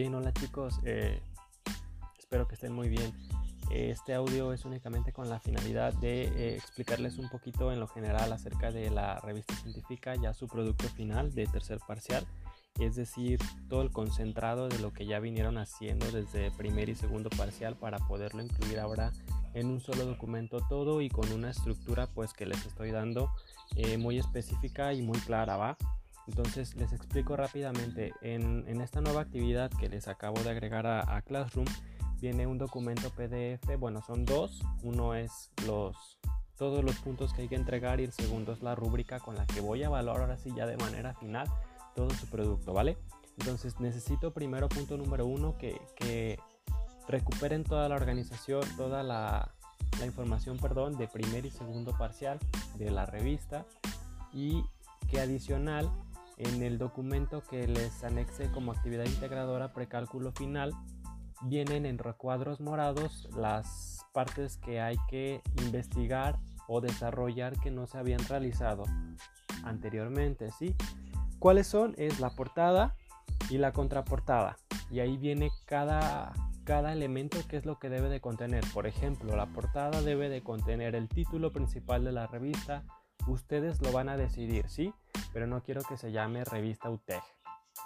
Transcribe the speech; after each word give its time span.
Bien, 0.00 0.14
hola 0.14 0.32
chicos, 0.32 0.78
eh, 0.84 1.20
espero 2.20 2.46
que 2.46 2.54
estén 2.54 2.72
muy 2.72 2.88
bien. 2.88 3.12
Este 3.68 4.14
audio 4.14 4.52
es 4.52 4.64
únicamente 4.64 5.12
con 5.12 5.28
la 5.28 5.40
finalidad 5.40 5.92
de 5.92 6.22
eh, 6.22 6.54
explicarles 6.54 7.18
un 7.18 7.28
poquito 7.28 7.72
en 7.72 7.80
lo 7.80 7.88
general 7.88 8.32
acerca 8.32 8.70
de 8.70 8.90
la 8.90 9.18
revista 9.18 9.56
científica, 9.56 10.14
ya 10.14 10.34
su 10.34 10.46
producto 10.46 10.88
final 10.90 11.34
de 11.34 11.48
tercer 11.48 11.80
parcial, 11.84 12.24
es 12.78 12.94
decir, 12.94 13.40
todo 13.68 13.82
el 13.82 13.90
concentrado 13.90 14.68
de 14.68 14.78
lo 14.78 14.92
que 14.92 15.04
ya 15.04 15.18
vinieron 15.18 15.58
haciendo 15.58 16.08
desde 16.12 16.52
primer 16.52 16.88
y 16.88 16.94
segundo 16.94 17.28
parcial 17.30 17.74
para 17.74 17.98
poderlo 17.98 18.40
incluir 18.40 18.78
ahora 18.78 19.12
en 19.54 19.66
un 19.66 19.80
solo 19.80 20.04
documento 20.04 20.60
todo 20.68 21.00
y 21.00 21.08
con 21.08 21.32
una 21.32 21.50
estructura 21.50 22.06
pues 22.06 22.32
que 22.34 22.46
les 22.46 22.64
estoy 22.64 22.92
dando 22.92 23.32
eh, 23.74 23.98
muy 23.98 24.16
específica 24.16 24.92
y 24.92 25.02
muy 25.02 25.18
clara, 25.18 25.56
¿va? 25.56 25.76
Entonces 26.28 26.76
les 26.76 26.92
explico 26.92 27.36
rápidamente, 27.36 28.12
en, 28.20 28.80
esta 28.80 29.00
nueva 29.00 29.22
actividad 29.22 29.70
que 29.70 29.88
les 29.88 30.08
acabo 30.08 30.40
de 30.42 30.50
agregar 30.50 30.86
a, 30.86 31.22
Classroom, 31.22 31.66
viene 32.20 32.46
un 32.46 32.58
documento 32.58 33.10
PDF, 33.10 33.78
bueno 33.78 34.02
son 34.02 34.24
dos, 34.24 34.62
uno 34.82 35.14
es 35.14 35.50
los 35.66 36.18
todos 36.56 36.84
los 36.84 36.96
puntos 36.96 37.32
que 37.32 37.42
hay 37.42 37.48
que 37.48 37.54
entregar 37.54 38.00
y 38.00 38.04
el 38.04 38.12
segundo 38.12 38.52
es 38.52 38.62
la 38.62 38.74
rúbrica 38.74 39.20
con 39.20 39.36
la 39.36 39.46
que 39.46 39.60
voy 39.60 39.84
a 39.84 39.86
evaluar 39.86 40.20
ahora 40.20 40.36
sí 40.36 40.52
ya 40.56 40.66
de 40.66 40.76
manera 40.76 41.14
final 41.14 41.48
todo 41.94 42.10
su 42.10 42.26
producto, 42.26 42.72
¿vale? 42.72 42.98
Entonces 43.38 43.78
necesito 43.78 44.32
primero 44.32 44.68
punto 44.68 44.96
número 44.96 45.24
uno 45.24 45.56
que, 45.56 45.80
que 45.94 46.38
recuperen 47.06 47.62
toda 47.62 47.88
la 47.88 47.94
organización, 47.94 48.62
toda 48.76 49.04
la, 49.04 49.54
la 50.00 50.06
información, 50.06 50.58
perdón, 50.58 50.98
de 50.98 51.06
primer 51.06 51.46
y 51.46 51.50
segundo 51.50 51.96
parcial 51.96 52.40
de 52.76 52.90
la 52.90 53.06
revista 53.06 53.64
y 54.32 54.64
que 55.08 55.20
adicional 55.20 55.88
en 56.38 56.62
el 56.62 56.78
documento 56.78 57.42
que 57.42 57.66
les 57.66 58.02
anexe 58.04 58.50
como 58.52 58.72
actividad 58.72 59.04
integradora 59.04 59.72
precálculo 59.72 60.32
final 60.32 60.72
vienen 61.42 61.86
en 61.86 61.98
recuadros 61.98 62.60
morados 62.60 63.28
las 63.36 64.06
partes 64.12 64.56
que 64.56 64.80
hay 64.80 64.96
que 65.08 65.42
investigar 65.62 66.38
o 66.66 66.80
desarrollar 66.80 67.58
que 67.60 67.70
no 67.70 67.86
se 67.86 67.98
habían 67.98 68.24
realizado 68.28 68.84
anteriormente, 69.64 70.50
¿sí? 70.58 70.74
¿Cuáles 71.38 71.66
son? 71.66 71.94
Es 71.96 72.20
la 72.20 72.30
portada 72.30 72.94
y 73.48 73.58
la 73.58 73.72
contraportada. 73.72 74.56
Y 74.90 75.00
ahí 75.00 75.16
viene 75.16 75.50
cada, 75.66 76.32
cada 76.64 76.92
elemento 76.92 77.38
que 77.48 77.56
es 77.56 77.64
lo 77.64 77.78
que 77.78 77.88
debe 77.88 78.08
de 78.08 78.20
contener. 78.20 78.64
Por 78.74 78.86
ejemplo, 78.86 79.36
la 79.36 79.46
portada 79.46 80.02
debe 80.02 80.28
de 80.28 80.42
contener 80.42 80.94
el 80.94 81.08
título 81.08 81.52
principal 81.52 82.04
de 82.04 82.12
la 82.12 82.26
revista. 82.26 82.84
Ustedes 83.28 83.80
lo 83.82 83.92
van 83.92 84.08
a 84.08 84.16
decidir, 84.16 84.68
¿sí? 84.68 84.92
pero 85.32 85.46
no 85.46 85.62
quiero 85.62 85.82
que 85.82 85.96
se 85.96 86.12
llame 86.12 86.44
revista 86.44 86.90
UTEG. 86.90 87.22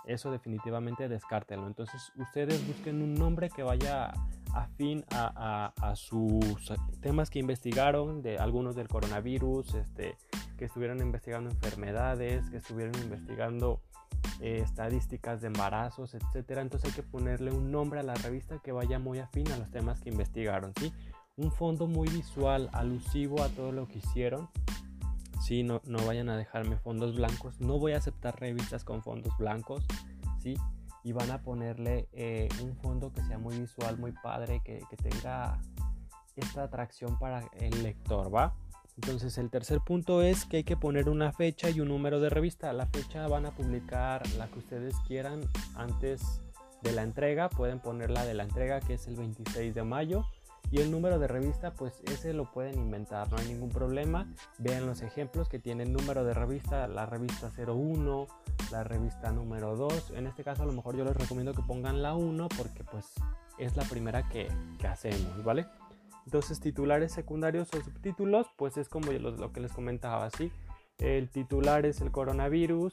Eso 0.07 0.31
definitivamente 0.31 1.09
descártelo. 1.09 1.67
Entonces 1.67 2.12
ustedes 2.17 2.67
busquen 2.67 3.03
un 3.03 3.15
nombre 3.15 3.51
que 3.51 3.63
vaya 3.63 4.13
afín 4.55 5.05
a, 5.11 5.73
a, 5.81 5.97
sus 5.97 6.73
temas 7.01 7.31
que 7.31 7.39
investigaron, 7.39 8.23
de 8.23 8.39
algunos 8.39 8.75
del 8.75 8.89
coronavirus, 8.89 9.75
este, 9.75 10.17
que 10.57 10.67
estuvieron 10.67 11.01
investigando 11.01 11.51
enfermedades, 11.51 12.48
que 12.51 12.59
estuvieron 12.59 12.95
investigando 13.03 13.81
eh, 14.41 14.61
estadísticas 14.63 15.41
de 15.41 15.48
embarazos, 15.48 16.15
etcétera. 16.15 16.63
Entonces 16.63 16.91
hay 16.91 16.97
que 16.97 17.03
ponerle 17.03 17.51
un 17.51 17.70
nombre 17.70 18.01
a 18.01 18.03
la 18.03 18.15
revista 18.15 18.59
que 18.61 18.73
vaya 18.73 18.98
muy 18.98 19.19
afín 19.19 19.51
a 19.53 19.59
los 19.59 19.70
temas 19.70 20.01
que 20.01 20.11
investigaron, 20.11 20.73
¿sí? 20.79 20.93
Un 21.37 21.51
fondo 21.51 21.87
muy 21.87 22.09
visual, 22.09 22.69
alusivo 22.73 23.43
a 23.43 23.48
todo 23.48 23.73
lo 23.73 23.89
que 23.89 23.98
hicieron 23.98 24.48
¿sí? 25.43 25.62
No, 25.62 25.81
no 25.85 26.05
vayan 26.07 26.29
a 26.29 26.37
dejarme 26.37 26.77
fondos 26.77 27.15
blancos. 27.15 27.61
No 27.61 27.79
voy 27.79 27.93
a 27.93 27.98
aceptar 27.98 28.39
revistas 28.41 28.85
con 28.85 29.03
fondos 29.03 29.37
blancos, 29.39 29.85
¿sí? 30.39 30.55
Y 31.05 31.12
van 31.12 31.31
a 31.31 31.43
ponerle 31.43 32.08
eh, 32.13 32.48
un 32.63 32.77
fondo 32.77 33.13
que 33.13 33.23
sea 33.25 33.39
muy 33.39 33.58
visual, 33.58 33.98
muy 33.98 34.13
padre, 34.13 34.61
que, 34.64 34.81
que 34.89 34.97
tenga 34.97 35.61
esta 36.36 36.64
atracción 36.64 37.19
para 37.19 37.41
el 37.58 37.83
lector, 37.83 38.35
¿va? 38.35 38.55
Entonces 38.97 39.36
el 39.39 39.51
tercer 39.51 39.81
punto 39.81 40.23
es 40.23 40.45
que 40.45 40.58
hay 40.58 40.64
que 40.64 40.77
poner 40.77 41.08
una 41.08 41.33
fecha 41.33 41.70
y 41.70 41.81
un 41.81 41.89
número 41.89 42.20
de 42.20 42.29
revista. 42.29 42.73
La 42.73 42.86
fecha 42.86 43.27
van 43.27 43.47
a 43.47 43.51
publicar 43.51 44.23
la 44.36 44.47
que 44.48 44.58
ustedes 44.58 44.95
quieran 45.07 45.41
antes 45.75 46.41
de 46.83 46.92
la 46.92 47.02
entrega. 47.02 47.48
Pueden 47.48 47.81
poner 47.81 48.11
la 48.11 48.25
de 48.25 48.35
la 48.35 48.45
entrega 48.45 48.81
que 48.81 48.95
es 48.95 49.07
el 49.08 49.17
26 49.17 49.75
de 49.75 49.83
mayo 49.83 50.27
y 50.72 50.80
el 50.80 50.90
número 50.90 51.18
de 51.18 51.28
revista, 51.28 51.74
pues 51.74 52.00
ese 52.06 52.33
lo 52.33 52.50
pueden 52.50 52.78
inventar, 52.78 53.30
no 53.30 53.36
hay 53.36 53.46
ningún 53.46 53.68
problema. 53.68 54.33
Vean 54.56 54.86
los 54.86 55.02
ejemplos 55.02 55.50
que 55.50 55.58
tienen 55.58 55.92
número 55.92 56.24
de 56.24 56.33
revista, 56.33 56.88
la 56.88 57.05
revista 57.05 57.52
01, 57.55 58.27
la 58.70 58.83
revista 58.83 59.30
número 59.33 59.77
2. 59.77 60.12
En 60.16 60.27
este 60.27 60.42
caso 60.42 60.62
a 60.62 60.66
lo 60.66 60.72
mejor 60.72 60.96
yo 60.96 61.05
les 61.05 61.14
recomiendo 61.14 61.52
que 61.52 61.60
pongan 61.60 62.00
la 62.00 62.14
1 62.14 62.48
porque 62.56 62.84
pues 62.84 63.12
es 63.58 63.77
la 63.77 63.84
primera 63.84 64.27
que, 64.30 64.48
hacemos, 64.88 65.44
¿vale? 65.44 65.66
Entonces 66.24 66.58
titulares 66.58 67.12
secundarios 67.12 67.68
o 67.74 67.83
subtítulos, 67.83 68.46
pues 68.56 68.78
es 68.78 68.89
como 68.89 69.12
lo, 69.12 69.30
lo 69.30 69.52
que 69.52 69.60
les 69.60 69.72
comentaba, 69.72 70.30
¿sí? 70.30 70.50
El 70.96 71.28
titular 71.28 71.84
es 71.84 72.00
el 72.00 72.10
coronavirus, 72.10 72.92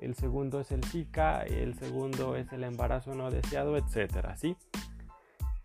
el 0.00 0.16
segundo 0.16 0.58
es 0.58 0.72
el 0.72 0.82
Zika, 0.82 1.42
el 1.42 1.78
segundo 1.78 2.34
es 2.34 2.52
el 2.52 2.64
embarazo 2.64 3.14
no 3.14 3.30
deseado, 3.30 3.76
etcétera, 3.76 4.36
¿sí? 4.36 4.56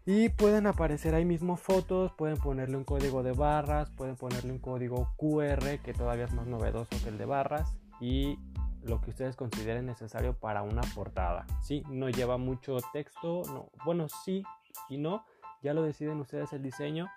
Y 0.07 0.29
pueden 0.29 0.67
aparecer 0.67 1.15
ahí 1.15 1.25
mismo 1.25 1.57
fotos, 1.57 2.11
pueden 2.11 2.37
ponerle 2.37 2.77
un 2.77 2.83
código 2.83 3.23
de 3.23 3.31
barras, 3.31 3.89
pueden 3.89 4.15
ponerle 4.15 4.51
un 4.51 4.59
código 4.59 5.09
QR 5.17 5.79
que 5.83 5.93
todavía 5.93 6.25
es 6.25 6.33
más 6.33 6.45
novedoso 6.45 6.91
que 7.03 7.09
el 7.09 7.17
de 7.17 7.25
barras 7.25 7.75
y 7.99 8.37
lo 8.83 9.01
que 9.01 9.09
ustedes 9.09 9.35
consideren 9.35 9.87
necesario 9.87 10.33
para 10.33 10.61
una 10.61 10.81
portada. 10.93 11.47
Sí, 11.63 11.81
no 11.89 12.09
lleva 12.09 12.37
mucho 12.37 12.77
texto, 12.93 13.41
no, 13.47 13.71
bueno, 13.83 14.07
sí 14.23 14.43
y 14.89 14.97
no, 14.97 15.25
ya 15.63 15.73
lo 15.73 15.81
deciden 15.81 16.19
ustedes 16.19 16.53
el 16.53 16.61
diseño, 16.61 17.09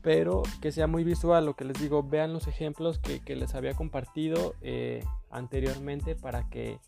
pero 0.00 0.42
que 0.62 0.72
sea 0.72 0.86
muy 0.86 1.04
visual, 1.04 1.44
lo 1.44 1.54
que 1.54 1.66
les 1.66 1.78
digo, 1.78 2.02
vean 2.02 2.32
los 2.32 2.46
ejemplos 2.46 2.98
que, 2.98 3.36
les 3.36 3.54
había 3.54 3.74
compartido 3.74 4.54
eh, 4.62 5.04
anteriormente 5.30 6.14
para 6.14 6.48
que 6.48 6.78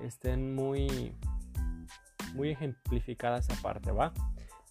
estén 0.00 0.54
muy, 0.54 1.12
muy 2.34 2.50
ejemplificada 2.50 3.38
esa 3.38 3.60
parte, 3.60 3.90
¿va? 3.90 4.12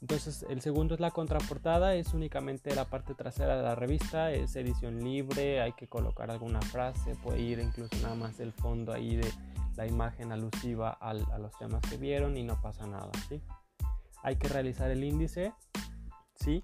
Entonces 0.02 0.46
el 0.50 0.62
segundo 0.62 0.94
es 0.94 1.00
la 1.00 1.12
contraportada, 1.12 1.96
es 1.96 2.14
únicamente 2.14 2.76
la 2.76 2.86
parte 2.86 3.16
trasera 3.16 3.58
de 3.58 3.64
la 3.64 3.76
revista, 3.76 4.32
es 4.32 4.56
edición 4.56 5.04
libre, 5.04 5.62
hay 5.62 5.74
que 5.74 5.88
colocar 5.88 6.30
alguna 6.30 6.62
frase, 6.62 7.16
puede 7.24 7.42
ir 7.42 7.60
incluso 7.60 7.96
nada 8.02 8.16
más 8.16 8.40
el 8.40 8.52
fondo 8.52 8.94
ahí 8.94 9.16
de 9.16 9.32
la 9.76 9.88
imagen 9.88 10.32
alusiva 10.32 10.92
a 10.92 11.14
los 11.14 11.58
temas 11.58 11.82
que 11.90 11.98
vieron 11.98 12.38
y 12.38 12.44
no 12.44 12.62
pasa 12.62 12.86
nada, 12.88 13.10
¿sí? 13.30 13.42
Hay 14.22 14.36
que 14.38 14.48
realizar 14.48 14.90
el 14.92 15.04
índice, 15.04 15.54
¿sí? 16.36 16.64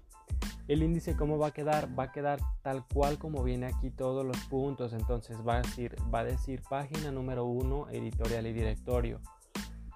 El 0.68 0.82
índice 0.82 1.16
cómo 1.16 1.38
va 1.38 1.48
a 1.48 1.50
quedar, 1.52 1.98
va 1.98 2.04
a 2.04 2.12
quedar 2.12 2.38
tal 2.62 2.86
cual 2.86 3.18
como 3.18 3.42
viene 3.42 3.66
aquí 3.66 3.90
todos 3.90 4.24
los 4.24 4.38
puntos, 4.46 4.92
entonces 4.92 5.36
va 5.46 5.56
a 5.56 5.62
decir, 5.62 5.96
va 6.14 6.20
a 6.20 6.24
decir 6.24 6.62
página 6.68 7.10
número 7.10 7.44
1, 7.44 7.90
editorial 7.90 8.46
y 8.46 8.52
directorio, 8.52 9.20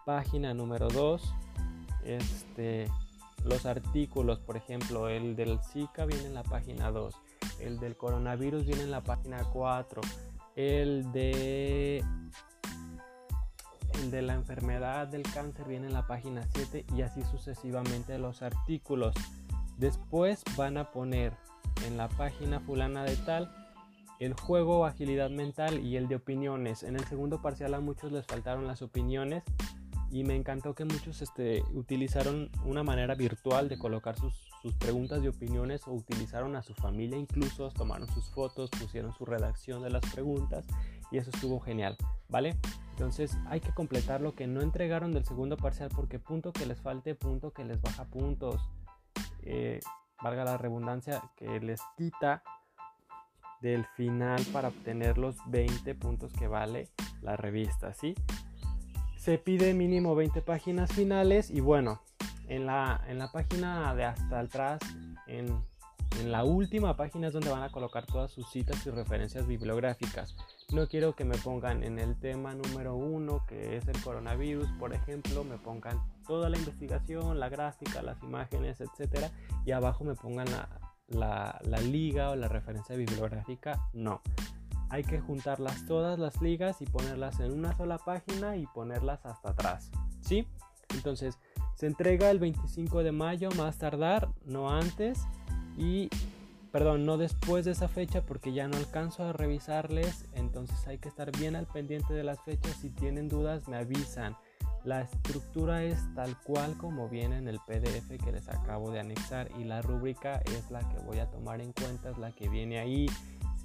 página 0.05 0.53
número 0.55 0.89
2, 0.89 1.35
este 2.05 2.89
los 3.47 3.65
artículos, 3.65 4.41
por 4.41 4.57
ejemplo, 4.57 5.09
el 5.09 5.37
del 5.37 5.59
Zika 5.63 6.05
viene 6.05 6.27
en 6.27 6.35
la 6.35 6.43
página 6.43 6.91
2, 6.91 7.15
el 7.61 7.79
del 7.79 7.97
coronavirus 7.97 8.67
viene 8.67 8.83
en 8.83 8.91
la 8.91 9.03
página 9.03 9.45
4, 9.53 10.01
el 10.57 11.11
de 11.13 12.05
el 13.95 14.11
de 14.11 14.23
la 14.23 14.35
enfermedad 14.35 15.07
del 15.07 15.23
cáncer 15.23 15.67
viene 15.67 15.87
en 15.87 15.95
la 15.95 16.07
página 16.07 16.47
7 16.55 16.85
y 16.95 17.03
así 17.03 17.23
sucesivamente 17.23 18.19
los 18.19 18.43
artículos. 18.43 19.15
Después 19.79 20.43
van 20.57 20.77
a 20.77 20.91
poner 20.91 21.33
en 21.87 21.97
la 21.97 22.09
página 22.09 22.61
fulana 22.61 23.05
de 23.05 23.17
tal 23.17 23.51
el 24.19 24.35
juego 24.35 24.87
agilidad 24.87 25.31
mental 25.31 25.85
y 25.85 25.97
el 25.97 26.09
de 26.09 26.17
opiniones. 26.17 26.83
En 26.83 26.97
el 26.97 27.05
segundo 27.05 27.43
parcial 27.43 27.75
a 27.75 27.81
muchos 27.81 28.13
les 28.13 28.27
faltaron 28.27 28.67
las 28.67 28.83
opiniones 28.83 29.45
y 30.17 30.25
me 30.25 30.35
encantó 30.35 30.75
que 30.75 30.87
muchos 30.87 31.21
este, 31.21 31.63
utilizaron 31.75 32.49
una 32.65 32.83
manera 32.83 33.15
virtual 33.15 33.69
de 33.69 33.77
colocar 33.77 34.17
sus, 34.19 34.33
sus, 34.63 34.75
preguntas 34.75 35.23
y 35.23 35.29
opiniones 35.29 35.87
o 35.87 35.93
utilizaron 35.93 36.57
a 36.57 36.63
su 36.63 36.73
familia 36.73 37.19
incluso, 37.19 37.69
tomaron 37.69 38.09
sus 38.09 38.25
fotos, 38.31 38.71
pusieron 38.71 39.13
su 39.13 39.27
redacción 39.27 39.83
de 39.83 39.91
las 39.91 40.01
preguntas 40.15 40.65
y 41.11 41.19
eso 41.19 41.29
estuvo 41.35 41.61
genial, 41.61 41.99
¿vale? 42.31 42.57
Entonces 42.93 43.37
hay 43.47 43.61
que 43.61 43.75
completar 43.75 44.23
lo 44.23 44.35
que 44.35 44.47
no 44.47 44.63
entregaron 44.63 45.13
del 45.13 45.27
segundo 45.27 45.59
parcial 45.59 45.91
porque 45.95 46.19
punto 46.19 46.51
que 46.51 46.65
les 46.65 46.81
falte, 46.81 47.15
punto 47.15 47.53
que 47.53 47.67
les 47.67 47.83
baja 47.83 48.07
puntos, 48.07 48.71
eh, 49.43 49.81
valga 50.23 50.45
la 50.45 50.57
redundancia, 50.57 51.23
que 51.37 51.61
les 51.61 51.83
quita 51.99 52.43
del 53.61 53.85
final 53.97 54.43
para 54.51 54.69
obtener 54.69 55.19
los 55.19 55.37
20 55.49 55.95
puntos 55.95 56.33
que 56.33 56.49
vale 56.49 56.89
la 57.21 57.37
revista, 57.37 57.93
¿sí? 57.93 58.15
Se 59.27 59.39
pide 59.39 59.75
mínimo 59.75 60.15
20 60.15 60.41
páginas 60.41 60.93
finales 60.93 61.51
y 61.51 61.59
bueno, 61.59 62.01
en 62.47 62.65
la, 62.65 63.03
en 63.09 63.19
la 63.19 63.33
página 63.33 63.93
de 63.97 64.05
hasta 64.05 64.39
atrás, 64.39 64.81
en 65.27 65.49
En 66.21 66.31
la 66.31 66.45
última 66.45 66.97
página 66.97 67.27
es 67.27 67.33
donde 67.33 67.51
van 67.51 67.65
a 67.65 67.73
colocar 67.73 68.07
todas 68.07 68.31
sus 68.31 68.49
citas 68.49 68.87
y 68.87 68.91
referencias 68.91 69.45
bibliográficas. 69.45 70.37
No 70.73 70.87
quiero 70.87 71.17
que 71.17 71.25
me 71.25 71.37
pongan 71.39 71.83
en 71.83 71.99
el 71.99 72.15
tema 72.21 72.55
número 72.55 72.95
uno, 72.95 73.45
que 73.49 73.77
es 73.77 73.89
el 73.89 74.01
coronavirus, 74.01 74.69
por 74.79 74.95
ejemplo, 74.95 75.43
me 75.43 75.59
pongan 75.59 76.01
toda 76.29 76.49
la 76.49 76.57
investigación, 76.57 77.41
la 77.41 77.49
gráfica, 77.49 78.03
las 78.03 78.23
imágenes, 78.23 78.81
etcétera, 78.81 79.33
y 79.65 79.73
abajo 79.73 80.05
me 80.05 80.15
pongan 80.15 80.47
la, 81.09 81.61
la 81.65 81.81
liga 81.81 82.31
o 82.31 82.37
la 82.37 82.47
referencia 82.47 82.95
bibliográfica. 82.95 83.89
No, 83.93 84.23
hay 84.91 85.03
que 85.05 85.21
juntarlas 85.21 85.87
todas 85.87 86.19
las 86.19 86.41
ligas 86.41 86.81
y 86.81 86.87
ponerlas 86.87 87.41
en 87.41 87.53
una 87.53 87.77
sola 87.77 87.99
página 87.99 88.57
y 88.57 88.67
ponerlas 88.67 89.25
hasta 89.27 89.51
atrás. 89.51 89.91
¿Sí? 90.21 90.47
Entonces, 90.95 91.39
se 91.75 91.87
entrega 91.87 92.31
el 92.31 92.39
25 92.39 93.03
de 93.03 93.13
mayo 93.13 93.51
más 93.57 93.79
tardar, 93.79 94.29
no 94.45 94.71
antes. 94.71 95.21
Y, 95.77 96.09
perdón, 96.73 97.05
no 97.05 97.19
después 97.19 97.65
de 97.65 97.73
esa 97.73 97.89
fecha 97.89 98.23
porque 98.23 98.53
ya 98.53 98.69
no 98.69 98.77
alcanzo 98.77 99.25
a 99.25 99.33
revisarles. 99.33 100.25
Entonces 100.35 100.87
hay 100.87 100.99
que 100.99 101.09
estar 101.09 101.31
bien 101.37 101.57
al 101.57 101.67
pendiente 101.67 102.15
de 102.15 102.25
las 102.25 102.41
fechas. 102.41 102.77
Si 102.81 102.91
tienen 102.91 103.29
dudas, 103.29 103.69
me 103.69 103.77
avisan. 103.77 104.37
La 104.85 105.01
estructura 105.01 105.83
es 105.83 105.99
tal 106.15 106.41
cual 106.43 106.77
como 106.79 107.09
viene 107.09 107.39
en 107.39 107.49
el 107.49 107.59
PDF 107.59 108.25
que 108.25 108.31
les 108.31 108.49
acabo 108.49 108.93
de 108.93 109.01
anexar 109.01 109.51
y 109.59 109.65
la 109.65 109.83
rúbrica 109.83 110.41
es 110.45 110.71
la 110.71 110.79
que 110.89 110.99
voy 111.01 111.19
a 111.19 111.29
tomar 111.29 111.61
en 111.61 111.73
cuenta, 111.73 112.11
es 112.11 112.19
la 112.19 112.31
que 112.31 112.49
viene 112.49 112.79
ahí 112.79 113.07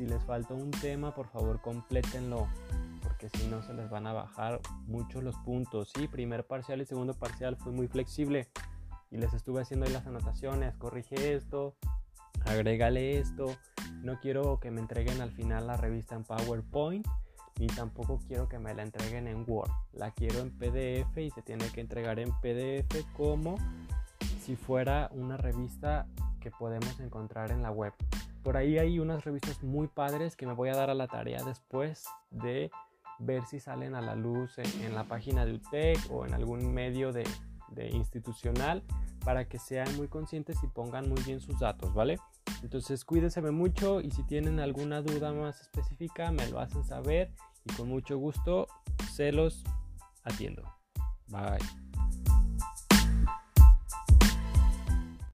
si 0.02 0.08
les 0.08 0.24
falta 0.24 0.56
un 0.56 0.72
tema, 0.72 1.14
por 1.14 1.28
favor 1.28 1.62
complétenlo, 1.62 2.48
porque 3.04 3.30
si 3.30 3.46
no 3.46 3.62
se 3.62 3.72
les 3.76 3.88
van 3.88 4.08
a 4.08 4.14
bajar 4.14 4.60
mucho 4.88 5.22
los 5.22 5.36
puntos. 5.46 5.92
Sí, 5.94 6.08
primer 6.08 6.48
parcial 6.48 6.82
y 6.82 6.86
segundo 6.86 7.14
parcial 7.14 7.56
fue 7.56 7.72
muy 7.72 7.88
flexible 7.88 8.48
y 9.12 9.18
les 9.18 9.32
estuve 9.36 9.62
haciendo 9.62 9.86
ahí 9.86 9.94
las 9.94 10.08
anotaciones, 10.08 10.76
corrige 10.78 11.36
esto, 11.36 11.76
agrégale 12.46 13.20
esto. 13.20 13.56
No 14.02 14.20
quiero 14.20 14.60
que 14.60 14.72
me 14.72 14.82
entreguen 14.82 15.22
al 15.22 15.34
final 15.34 15.68
la 15.68 15.78
revista 15.78 16.16
en 16.16 16.24
PowerPoint 16.24 17.06
ni 17.60 17.68
tampoco 17.68 18.20
quiero 18.28 18.50
que 18.50 18.58
me 18.58 18.74
la 18.74 18.82
entreguen 18.82 19.28
en 19.28 19.46
Word. 19.48 19.70
La 19.94 20.10
quiero 20.10 20.40
en 20.40 20.50
PDF 20.50 21.16
y 21.18 21.30
se 21.30 21.44
tiene 21.44 21.70
que 21.70 21.82
entregar 21.82 22.18
en 22.18 22.32
PDF 22.42 23.06
como 23.16 23.56
si 24.44 24.56
fuera 24.56 25.12
una 25.14 25.38
revista 25.38 26.08
que 26.40 26.50
podemos 26.50 27.00
encontrar 27.00 27.52
en 27.52 27.62
la 27.62 27.70
web. 27.70 27.94
Por 28.44 28.58
ahí 28.58 28.78
hay 28.80 29.00
unas 29.00 29.24
revistas 29.24 29.64
muy 29.64 29.88
padres 29.88 30.36
que 30.36 30.46
me 30.46 30.54
voy 30.54 30.70
a 30.70 30.76
dar 30.76 30.90
a 30.90 30.96
la 30.96 31.08
tarea 31.08 31.44
después 31.44 32.06
de 32.32 32.72
ver 33.20 33.46
si 33.46 33.60
salen 33.60 33.94
a 33.94 34.02
la 34.02 34.16
luz 34.16 34.58
en, 34.58 34.96
la 34.96 35.04
página 35.04 35.46
de 35.46 35.54
UTEC 35.54 36.00
o 36.10 36.26
en 36.26 36.34
algún 36.34 36.74
medio 36.74 37.12
de, 37.12 37.24
de 37.70 37.90
institucional 37.90 38.84
para 39.24 39.48
que 39.48 39.60
sean 39.60 39.96
muy 39.96 40.08
conscientes 40.08 40.58
y 40.64 40.68
pongan 40.68 41.08
muy 41.08 41.22
bien 41.24 41.40
sus 41.40 41.60
datos, 41.60 41.94
¿vale? 41.94 42.18
Entonces 42.64 43.06
cuídense 43.06 43.42
mucho 43.52 44.02
y 44.02 44.12
si 44.12 44.24
tienen 44.24 44.60
alguna 44.60 45.02
duda 45.02 45.32
más 45.34 45.62
específica 45.62 46.32
me 46.32 46.48
lo 46.48 46.60
hacen 46.60 46.84
saber 46.84 47.32
y 47.66 47.74
con 47.74 47.90
mucho 47.90 48.18
gusto 48.18 48.68
se 49.14 49.32
los 49.32 49.64
atiendo. 50.24 50.64
Bye. 51.28 51.91